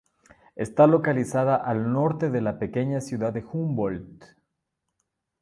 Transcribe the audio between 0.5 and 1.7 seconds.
Está localizada